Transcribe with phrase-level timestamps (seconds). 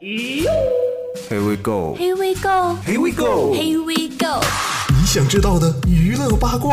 [0.00, 1.96] Here we go.
[1.96, 2.76] Here we go.
[2.86, 3.52] Here we go.
[3.52, 4.40] Here we go.
[4.90, 6.72] 你想知道的娱乐八卦，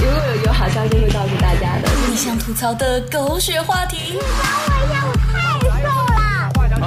[0.00, 1.90] 如果有有好消息会告诉大家的。
[2.08, 4.16] 你想吐槽的狗血话题。
[4.16, 4.22] 我
[5.30, 5.86] 太瘦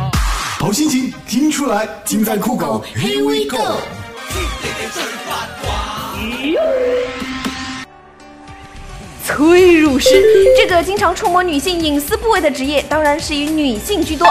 [0.01, 0.11] 了
[0.57, 2.83] 好心情听出来，尽在酷狗。
[2.95, 3.77] Here we go。
[9.23, 10.09] 催乳师
[10.57, 14.27] 这个经常触摸女性隐私部位的职业，当然是以女性居多。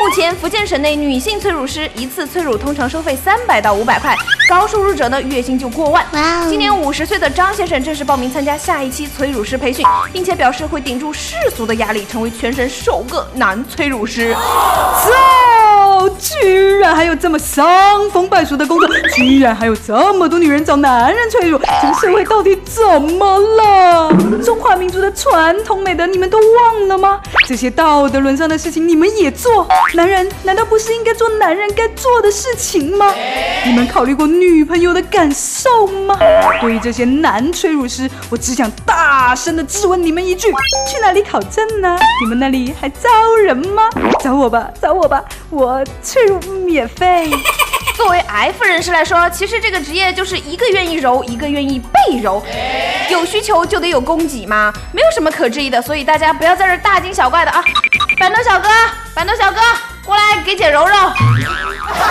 [0.00, 4.16] 目前福建省内女性催乳师一次催乳通常收费三百到五百块，
[4.48, 6.04] 高收入者呢月薪就过万。
[6.48, 14.34] 今年五十岁的张先生正式报名参加下一期催乳师培训，并且表示会顶住世俗的压力，成为全省首个男催乳师。
[14.34, 16.08] 操！
[16.22, 24.08] 居然还有这么伤风败俗的工作，居然还有这么多女人找男人催乳，这个社会到底怎么了？
[24.44, 27.20] 中华民族的传统美德你们都忘了吗？
[27.48, 29.66] 这些道德沦丧的事情你们也做？
[29.94, 33.12] 男人难道不是应该做男人该做的事情吗？
[33.66, 36.16] 你们考虑过女朋友的感受吗？
[36.60, 40.52] 对于这些男催乳师，我只想大声的质问你们一句：
[40.88, 41.98] 去哪里考证呢？
[42.22, 43.08] 你们那里还招
[43.44, 43.88] 人吗？
[44.20, 47.30] 找我吧，找我吧，我催乳免费。
[47.96, 52.44] 作为 F 人士来说，其实这个职业就是一个愿意揉，一个愿意被揉。
[53.08, 55.80] 有需求就得有供给嘛，没有什么可质疑的。
[55.80, 57.64] 所以大家不要在这大惊小怪的啊！
[58.18, 58.68] 板凳小哥，
[59.14, 59.58] 板凳小哥，
[60.04, 60.94] 过来给姐揉揉。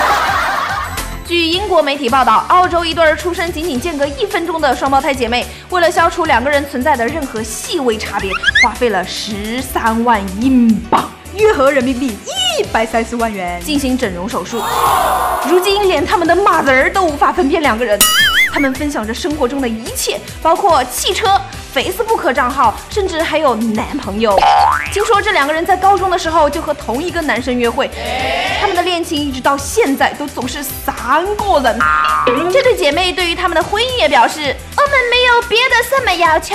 [1.27, 8.31] 据英国媒体报道，澳洲一对出生仅仅间隔一分钟的双胞胎姐妹，为了消除两个人存在的任何细微差别，
[8.63, 11.08] 花费了十三万英镑。
[11.35, 14.61] 约合人民币一百三十万元进行整容手术，
[15.49, 17.97] 如今连他们的马子儿都无法分辨两个人。
[18.53, 21.39] 他们分享着生活中的一切，包括汽车、
[21.73, 24.37] Facebook 账号，甚至还有男朋友。
[24.91, 27.89] 听说这两个人在高中的时候就和同一个男生约会，
[28.59, 31.79] 他们的恋情一直到现在都总是三个人。
[32.52, 34.53] 这对姐妹对于他们的婚姻也表示，
[34.92, 36.54] 们没有别的什么要求，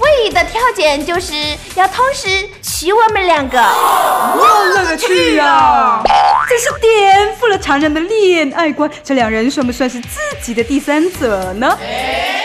[0.00, 1.32] 唯一的条件就是
[1.76, 3.58] 要同时娶我们两个。
[3.58, 6.02] 我勒个去呀！
[6.48, 8.90] 真是颠覆了常人的恋爱观。
[9.02, 11.78] 这两人算不算是自己的第三者呢？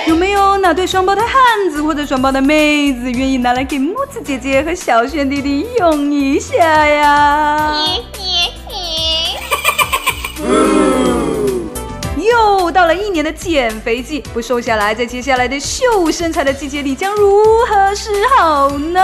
[0.07, 6.55] 有没有哪对双胞胎汉子或者双胞胎妹子愿意拿来给木子姐姐和小轩弟弟用一下
[6.85, 7.75] 呀？
[12.41, 18.99] 又到了一年的减肥季，不瘦下来，在接下来的秀身材的季节里，将如何是好呢？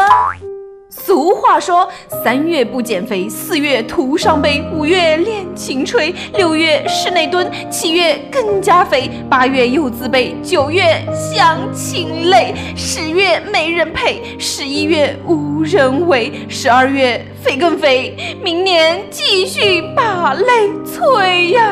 [0.90, 1.88] 俗话说，
[2.24, 21.70] 三月不减肥，四月徒伤悲，五月练琴吹，六月室内蹲，七月更加肥，八月又自卑，九月相亲累，十月没人陪，十一月无人围，十二月肥更肥，明年继续把泪催呀。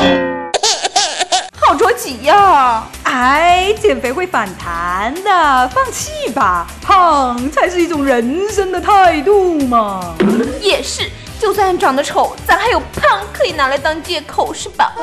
[1.65, 2.83] 好着急呀！
[3.01, 10.13] 哎，减肥会反弹的，放弃吧，胖才是一种人生的态度嘛。
[10.61, 11.09] 也是，
[11.39, 14.93] 就算长得丑，咱还有胖可以拿来当借口，是吧？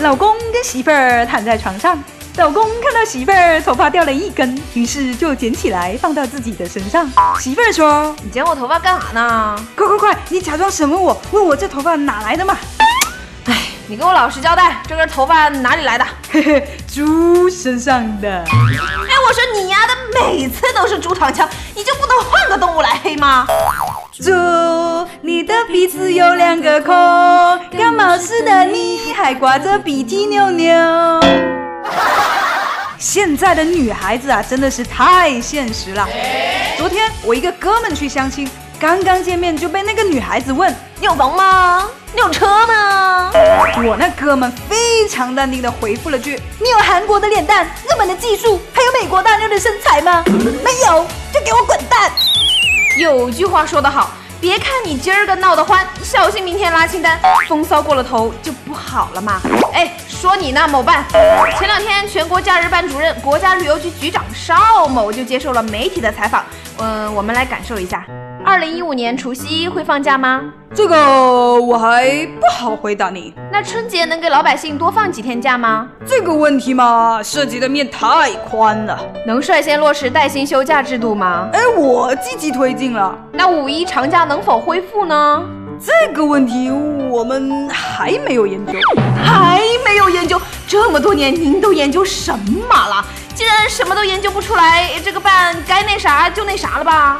[0.00, 2.02] 老公跟媳妇儿躺在床上，
[2.38, 7.06] 老公看到媳妇儿头发掉了一根，于是就捡起来放到自己的身上。
[7.38, 9.62] 媳妇儿说：“你剪我头发干啥呢？
[9.76, 12.56] 快快快，你假装审问我，问我这头发哪来的嘛？”
[13.86, 16.04] 你给我老实交代，这根头发哪里来的？
[16.32, 18.28] 嘿嘿，猪身上的。
[18.28, 23.46] 哎，我说你丫的每次都是猪躺枪，你就不能换个动物来黑吗？
[24.12, 24.30] 猪，
[25.20, 26.94] 你的鼻子有两个孔，
[27.78, 30.74] 感冒时的你还挂着鼻涕牛牛。
[32.98, 36.08] 现在的女孩子啊，真的是太现实了。
[36.78, 38.48] 昨天我一个哥们去相亲。
[38.78, 41.88] 刚刚见面就被那个女孩子问：“你有房吗？
[42.12, 43.30] 你有车吗？”
[43.86, 50.22] 我那哥们非常淡定的回复了句：“你有韩国的脸蛋、日本的技术，还有美国大妞的身材吗？
[50.62, 52.10] 没有，就给我滚蛋！”
[52.98, 57.18] 有句话说得好，别看你今儿个闹得欢，小心明天拉清单，
[57.48, 59.40] 风骚过了头就不好了嘛。
[59.72, 61.04] 哎，说你呢，某办，
[61.58, 66.44] 前两天全国假日办主任、国家旅游局局长邵某就接受了媒体的采访，
[66.78, 68.04] 嗯，我们来感受一下。
[68.46, 70.42] 二零一五年除夕会放假吗？
[70.74, 73.32] 这个我还不好回答你。
[73.50, 75.88] 那春节能给老百姓多放几天假吗？
[76.06, 78.98] 这个问题嘛，涉及的面太宽了。
[79.26, 81.48] 能率先落实带薪休假制度吗？
[81.54, 83.18] 哎，我积极推进了。
[83.32, 85.42] 那五一长假能否恢复呢？
[85.80, 86.70] 这个问题
[87.10, 88.72] 我们还没有研究，
[89.24, 90.40] 还没有研究。
[90.68, 93.04] 这么多年，您都研究什么了？
[93.34, 97.16] 既然什么都研究不出来，这个办该那啥就那啥了吧？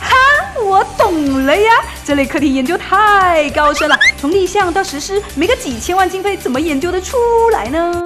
[0.00, 0.14] 哈，
[0.64, 1.70] 我懂了呀！
[2.04, 7.16] 这类课题研究太高深了，从立项到实施，没个几千万经费，怎么研究得出
[7.52, 8.02] 来呢？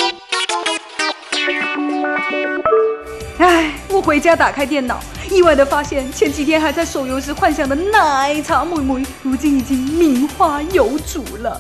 [3.39, 5.01] 唉，我回家打开电脑，
[5.31, 11.59] 意外的发现前几天还在手游时幻想的奶茶妹妹，如今已经名花有主了。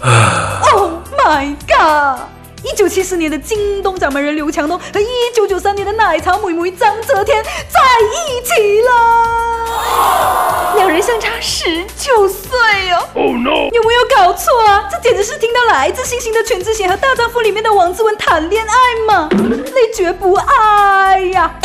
[0.73, 2.29] Oh my god！
[2.65, 8.91] 一九七四年的京东掌门人刘强东和一九九三年的奶茶妹妹张泽天在一起了，
[10.77, 12.49] 两人相差十九岁
[12.93, 13.69] 哦哦 no。
[13.73, 14.89] 有没有搞错啊？
[14.91, 18.73] 这简直是听到了《来自星星的全智贤》和《大丈夫》里面的王志文谈恋爱
[19.07, 21.59] 嘛，那绝不爱呀！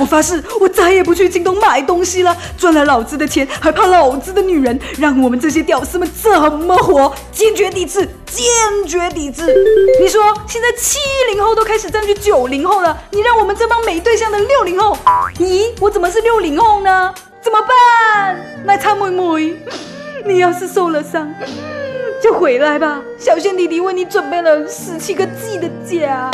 [0.00, 2.36] 我发誓，我再也不去京东买东西了。
[2.56, 4.78] 赚了老子的钱，还怕老子的女人？
[4.98, 7.12] 让我们这些屌丝们怎么活？
[7.30, 8.08] 坚决抵制！
[8.26, 8.44] 坚
[8.86, 9.42] 决抵制！
[10.00, 10.98] 你说现在七
[11.30, 14.96] 零后都开始占据九零后了，你让我们这帮没对象的六零后，
[15.38, 17.14] 咦，我怎么是六零后呢？
[17.42, 18.36] 怎么办？
[18.64, 19.54] 奶茶妹妹，
[20.24, 21.28] 你要是受了伤，
[22.22, 23.02] 就回来吧。
[23.18, 26.30] 小轩弟弟为你准备了十七个 G 的家。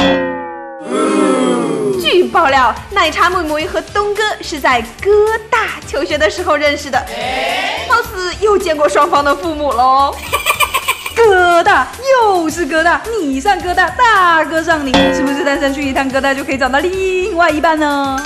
[2.01, 5.11] 据爆料，奶茶妹妹和东哥是在哥
[5.51, 6.99] 大求学的时候认识的，
[7.89, 10.15] 貌似又见过双方的父母喽。
[11.17, 11.89] 哥大
[12.23, 18.17] 又是哥大，你上哥大，大哥上你，是不是单身去一趟哥大就可以找到另外一半呢？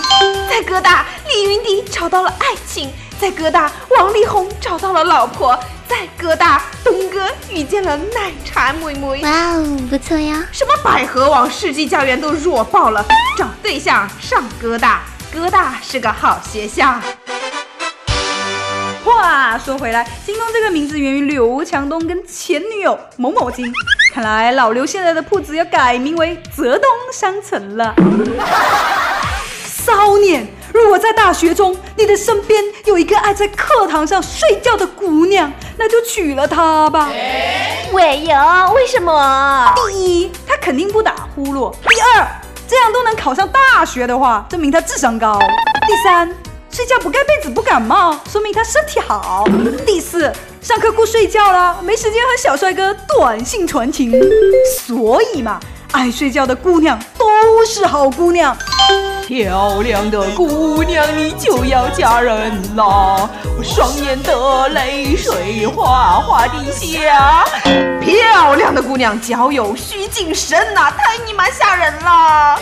[0.51, 5.59] 在哥大，李云迪找到了爱情；在哥大，王力宏找到了老婆；
[5.93, 9.23] 在哥大，东哥遇见了奶茶妹妹。
[9.23, 10.43] 哇哦，不错呀！
[10.50, 13.05] 什么百合网、世纪佳缘都弱爆了，
[13.37, 16.99] 找对象上哥大，哥大是个好学校。
[19.05, 23.71] 话说回来，京东这个名字源于刘强东跟前女友某某京，
[24.15, 27.94] 看来老刘现在的铺子要改名为泽东商城了。
[29.85, 37.11] 骚年，如果在大学中你的身边有一个爱在课堂上睡觉的姑娘，那就娶了她吧。
[37.93, 39.75] 喂哟，为什么？
[39.77, 42.27] 第一，她肯定不打呼噜；第二，
[42.67, 45.39] 这样都能考上大学的话，证明她智商高；
[45.87, 46.35] 第三。
[46.71, 49.45] 睡觉不盖被子不感冒，说明她身体好。
[49.85, 50.33] 第四，
[50.63, 54.11] 上课顾睡觉了，没时间和小帅哥短信传情。
[54.87, 55.61] 所以嘛，
[55.93, 58.57] 爱睡觉的姑娘都是好姑娘。
[59.32, 63.31] 漂亮的姑娘，你就要嫁人啦！
[63.56, 67.43] 我双眼的泪水哗哗地下。
[67.99, 72.58] 漂亮的姑娘，交友需谨慎呐，太你妈吓人了！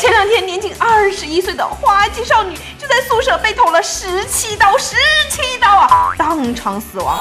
[0.00, 4.94] 前两天，年仅二十一岁的花季少女就在宿舍被捅了十七刀，十
[5.28, 7.18] 七刀啊，当场死亡。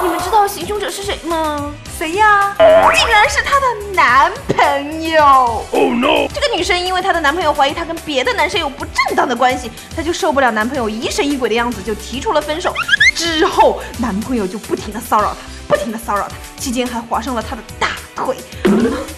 [0.00, 1.72] 你们知道行凶者是谁吗？
[1.98, 2.54] 谁呀？
[2.94, 5.24] 竟然是她的男朋友
[5.72, 6.28] ！Oh no！
[6.34, 12.74] 这个女生因为她的男朋友怀疑她跟别的男生有不正当的关系，她就受不了男朋友疑神疑鬼的样子，就提出了分手。
[13.14, 15.36] 之后，男朋友就不停的骚扰她，
[15.68, 18.36] 不停的骚扰她，期间还划伤了她的大腿。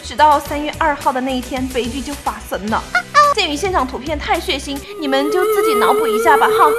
[0.04, 2.80] 直到三月二号的那一天，悲剧就发生了。
[3.34, 6.70] 鉴于现场图片太血腥，你们就自己脑补一下吧，哈。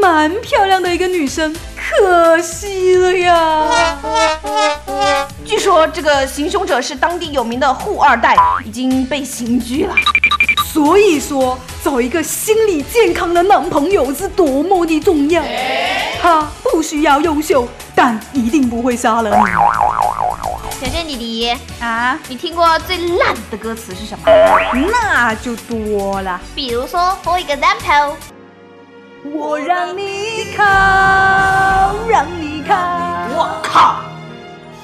[0.00, 1.54] 蛮漂亮的一个女生，
[1.90, 3.66] 可惜了呀。
[5.44, 9.94] 据说这个行凶者是当地有名的富二代，已经被刑拘了。
[10.72, 15.42] 所以说，找一个心理健康的男朋友是多么的重要。
[16.22, 19.36] 他不需要优秀，但一定不会杀了你。
[20.80, 24.24] 小轩弟弟啊，你听过最烂的歌词是什么？
[24.92, 26.40] 那就多了。
[26.54, 28.14] 比如说，For example。
[29.22, 30.64] 我让你靠，
[32.08, 32.74] 让你靠。
[33.36, 34.00] 我靠！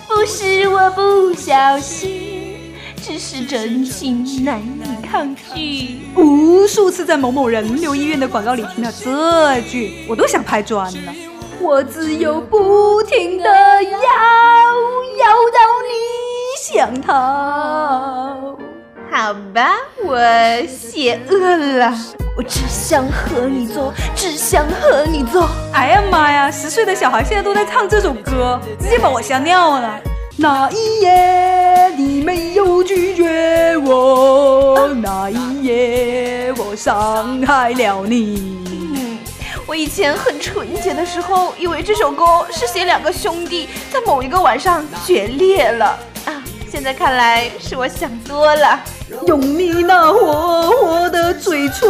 [0.09, 6.01] 不是我不小心，只是真心难以抗拒。
[6.15, 11.15] 无数次在某某人流医院的广告里听到这句，我都想拍砖了。
[11.59, 13.99] 我只有不停的摇，
[15.19, 15.91] 摇到你
[16.63, 18.57] 想逃。
[19.11, 19.71] 好吧，
[20.05, 20.19] 我
[20.67, 21.93] 邪恶了。
[22.37, 25.49] 我只想和你做，只想和你做。
[25.73, 26.51] 哎呀妈呀！
[26.51, 29.99] 十岁的小孩现在都在唱这首歌，直接把我吓尿了。
[30.37, 38.59] 那一夜你没有拒绝我，那一夜我伤害了你。
[38.97, 39.19] 嗯，
[39.67, 46.45] 我以前很纯洁的时候，以为这首歌是写两个兄弟在某一个晚上决裂了啊。
[46.71, 48.79] 现在看来是我想多了。
[49.27, 51.89] 用你那火火的嘴唇，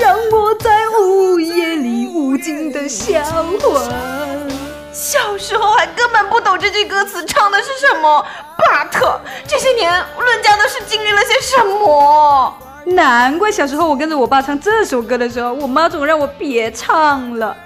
[0.00, 3.22] 让我在午夜里无尽的销
[3.60, 4.50] 魂。
[4.92, 8.24] 小时候还根本不懂这句歌词唱的是什么
[8.56, 12.54] ，but 这些年论家的是经历了些什么？
[12.86, 17.56] 难怪小时候我跟着我爸唱这首歌的时候，我妈总让我别唱了。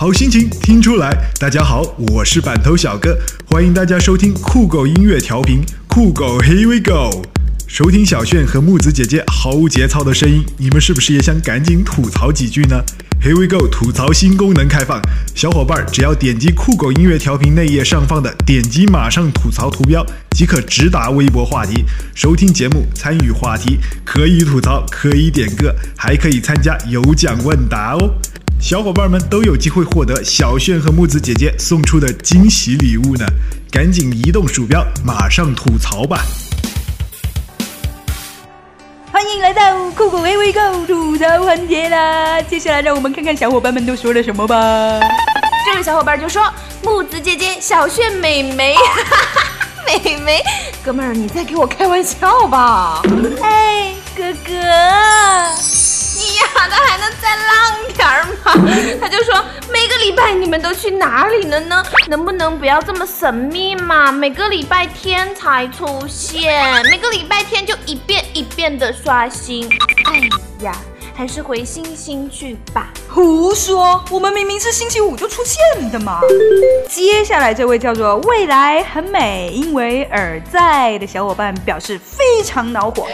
[0.00, 3.18] 好心情听出来，大家好，我是板头小哥，
[3.50, 7.26] 欢迎大家收听酷狗音乐调频，酷狗 Here We Go。
[7.66, 12.80] 收听小炫和木子姐姐毫无节操的声音，你们是不是也想赶紧吐槽几句呢
[13.20, 15.02] ？Here We Go 吐槽新功能开放，
[15.34, 28.14] 小伙伴只要点击酷狗音乐调频内页上方的点击马上吐槽图标，即可直达微博话题，收听节目，参与话题，可以吐槽，可以点歌，还可以参加有奖问答哦。
[28.60, 33.24] 小伙伴们都有机会获得小炫和木子姐姐送出的惊喜礼物呢！
[33.70, 36.20] 赶紧移动鼠标，马上吐槽吧！
[39.12, 42.42] 欢迎来到酷狗 A V Go 吐槽环节啦！
[42.42, 45.00] 接下来让我们看看小伙伴们都说了什么吧。
[45.64, 46.42] 这位小伙伴就说
[46.82, 48.74] ：“木子姐姐、小炫美眉，
[49.86, 50.42] 美眉，
[50.84, 53.02] 哥们儿，你在给我开玩笑吧？
[53.40, 54.52] 哎，哥哥，
[56.38, 61.82] 呀，他还能再浪点儿吗？”他就说：“每个礼拜你们都去哪里了呢？
[62.08, 64.10] 能不能不要这么神秘嘛？
[64.10, 69.68] 每个礼拜天才出现，每个礼拜天就一遍一遍的刷新。
[70.04, 70.28] 哎
[70.64, 70.72] 呀，
[71.18, 74.00] 还是回星星去吧。”胡说！
[74.08, 76.20] 我们明明是星期五就出现的嘛。
[76.88, 83.08] 接下来这位叫做未来很美，因为尔在的小伙伴表示非常恼火。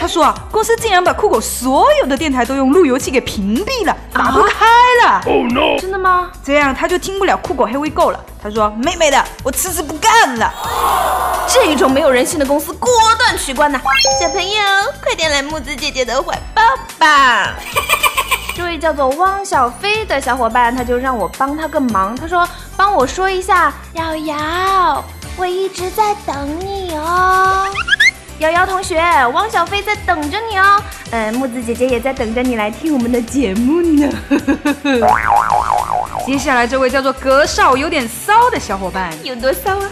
[0.00, 4.64] 他说啊，公司竟然把酷狗所有的电台都用路由器给屏蔽了，打不开
[5.02, 5.20] 了。
[5.26, 5.76] Oh no！
[5.76, 6.30] 真的吗？
[6.44, 8.24] 这样他就听不了酷狗黑微购了。
[8.44, 10.52] 他说：“妹妹的，我辞职不干了。”
[11.48, 13.80] 这种没有人性的公司，果断取关呐！
[14.20, 14.60] 小朋友，
[15.02, 16.62] 快点来木子姐姐的怀抱
[16.98, 17.54] 吧！
[18.54, 22.46] 这位叫做汪小菲的小伙伴，他就让我帮他个忙，他说
[22.76, 25.02] 帮我说一下，瑶瑶，
[25.38, 27.66] 我一直在等你哦。
[28.44, 29.00] 瑶瑶同学，
[29.32, 30.82] 汪小菲在等着你哦。
[31.12, 34.12] 嗯，木子姐姐也在等着你来听我们的节目呢。
[36.26, 39.88] 接下来这位叫做格少有点骚的小伙伴，有多骚啊？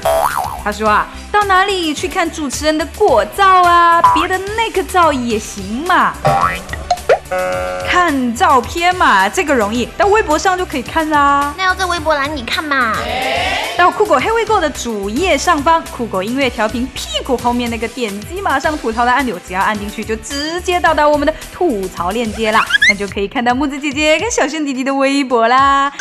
[0.63, 4.03] 他说啊，到哪里去看主持人的果照啊？
[4.15, 6.13] 别的那个照也行嘛。
[7.89, 11.55] 看照片嘛，这个容易，到微博上就可以看啦。
[11.57, 12.95] 那要在微博栏里看嘛。
[13.77, 25.93] 到酷狗黑微购的主页上方，酷狗音乐调频屁股后面那个点击马上吐槽的按钮，只要按进去就直接到达我们的吐槽链接啦，那就可以看到木子姐姐跟小轩弟弟的微博啦。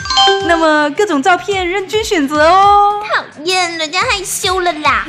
[0.47, 3.01] 那么各种照片任君选择哦。
[3.13, 5.05] 讨厌，人家害羞了啦。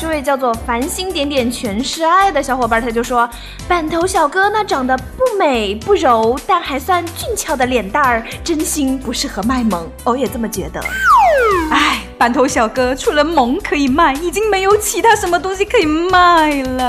[0.00, 3.28] 这位叫做繁星点点全是爱的小伙伴，他就说
[3.68, 10.82] ：“板头小哥那长得不美不柔，但还算俊俏的脸蛋儿，真心不适合卖萌。”我也这么觉得。
[11.70, 16.86] 哎，板头小哥除了萌可以卖，已经没有其他什么东西可以卖了。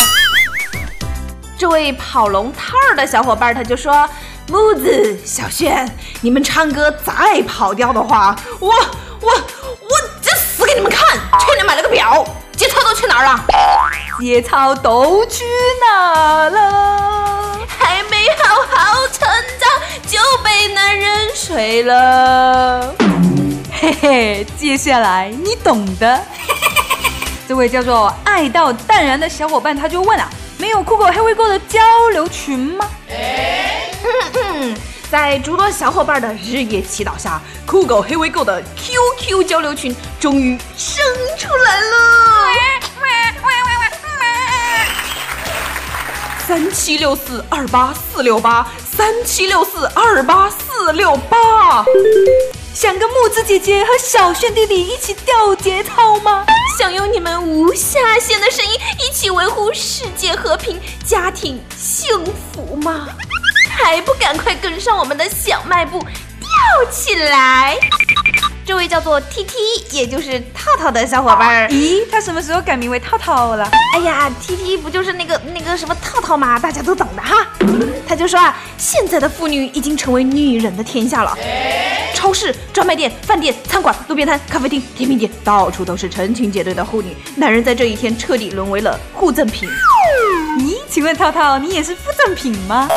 [1.58, 4.08] 这位跑龙套儿的小伙伴，他就说
[4.48, 5.86] ：“木子、小轩，
[6.22, 8.70] 你们唱歌再跑调的话，我
[9.20, 9.90] 我我
[10.22, 11.20] 就死给你们看！
[11.42, 12.26] 去年买了个表。”
[12.62, 13.44] 节操都去哪儿了？
[14.20, 15.44] 节操都去
[15.80, 17.60] 哪了？
[17.68, 19.28] 还没好好成
[19.60, 19.68] 长
[20.06, 22.94] 就被男人睡了。
[23.72, 26.24] 嘿嘿，接下来你懂的。
[27.50, 31.80] 这位叫做爱到淡然的小伙伴，他就问啊：没有酷狗黑微购的交
[32.12, 32.88] 流群吗？
[35.12, 41.04] 在诸多小伙伴的日夜祈祷下，酷狗黑微购的 QQ 交流群终于生
[41.38, 41.98] 出来了。
[46.48, 51.84] 三七六四二八四六八，三七六四二八四六八。
[52.74, 56.46] 想跟木子姐姐和小炫弟弟一起掉节操吗？
[56.80, 63.10] 想用你们无下限的声音一起维护世界和平、家庭幸福吗？
[63.78, 67.78] 还不赶快跟上我们的小卖部，吊起来！
[68.64, 69.58] 这位叫做 T T，
[69.90, 73.70] 也就是套套的小伙伴儿，咦，他什么时候改名为套套了？
[73.96, 76.60] 哎呀，T T 不就是那个那个什么套套吗？
[76.60, 77.48] 大家都懂的哈。
[78.08, 81.36] 他就说啊，现在的妇女已经成为女人的天下了，
[82.14, 87.16] 超市、专卖店、饭店、餐馆、路边摊、咖啡厅、甜品店，到处都是成群结队的妇女。
[87.36, 89.68] 男人在这一天彻底沦为了附赠品。
[90.60, 92.88] 咦，请问套套，你也是附赠品吗？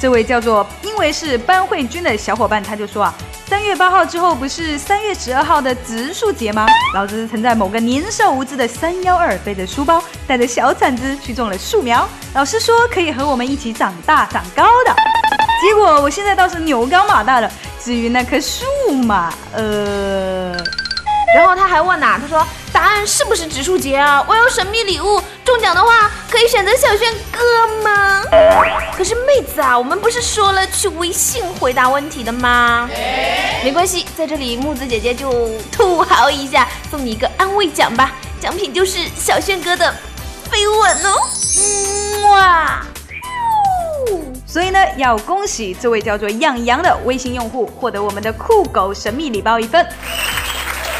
[0.00, 3.14] 这位叫做因为是班慧君的小伙伴，他就说啊，
[3.46, 6.66] 三月八号之后不是三月十二号的植树节吗？
[6.94, 12.08] 老子曾在某个年少无知的三幺二，背着书包，带着小铲子去种了树苗。
[12.32, 14.96] 老师说可以和我们一起长大长高的，
[15.60, 17.52] 结果我现在倒是牛高马大了。
[17.78, 18.64] 至于那棵树
[19.04, 20.52] 嘛，呃，
[21.36, 22.46] 然后他还问呐，他说。
[22.80, 24.24] 答案是不是植树节啊？
[24.26, 28.22] 我有神秘礼物，中奖的话可以选择小轩哥吗？
[28.96, 32.88] 可是妹子啊，我们不是说了去微信回答问题的吗？
[33.62, 39.94] 没关系，在这里木子姐姐就土豪一下，送你一个安慰奖吧，奖品就是小轩哥的
[40.50, 42.80] 飞吻哦，哇！
[44.46, 49.86] 所以呢，要恭喜这位叫做样样的微信用户获得我们的酷狗神秘礼包一份。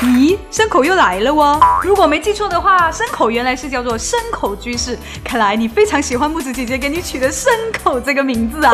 [0.03, 1.61] 咦，牲口又来了哦！
[1.83, 4.99] 如果没记错的话，牲口原来是叫做牲口居士。
[5.23, 7.51] 看来你非常喜欢木子姐姐给你取的“牲
[7.85, 8.73] 口”这个名字啊。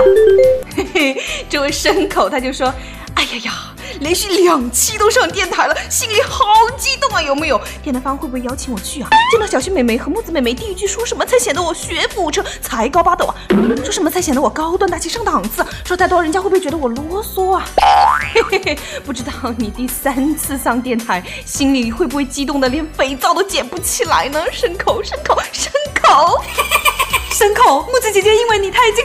[0.76, 2.73] 嘿嘿，这位牲口他就说
[3.14, 3.52] ：“哎呀呀。”
[4.00, 6.45] 连续两期都上电台了，心里好
[6.76, 7.23] 激动啊！
[7.23, 7.61] 有没有？
[7.83, 9.09] 电台方会不会邀请我去啊？
[9.31, 13.35] 见到小新美眉和木子美眉，第一句说什么才显得我学富五车、才高八斗啊？
[13.83, 15.65] 说什么才显得我高端大气上档次？
[15.85, 17.65] 说太多，人家会不会觉得我啰嗦啊？
[18.35, 24.45] 嘿嘿嘿，不知道你第三次上电台，心里会不会激动的连肥皂都捡不起来呢？
[24.53, 26.43] 牲口，牲口，牲口，
[27.31, 29.05] 牲口，木子姐姐因为你，她已经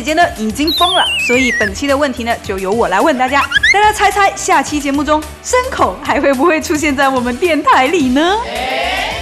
[0.00, 8.38] 姐姐呢已经疯了，所以本期的问题呢就由我来问大家，大家猜猜下期节目中牲口还会不会出现在我们电台里呢？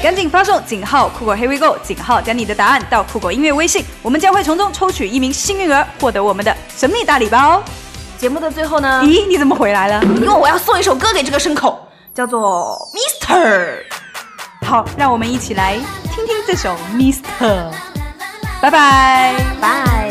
[0.00, 7.60] 赶紧发送井号酷狗 Here We Go，井号将你的答案到酷狗音乐微信，我们将会从中抽取一名幸运儿，获得我们的神秘大礼包。
[8.16, 9.02] 节目的最后呢？
[9.02, 10.00] 咦，你怎么回来了？
[10.04, 11.76] 因为我要送一首歌给这个牲口，
[12.14, 13.78] 叫做 Mister。
[14.64, 15.74] 好，让我们一起来
[16.14, 17.64] 听听这首 Mister。
[18.60, 20.07] 拜拜，拜。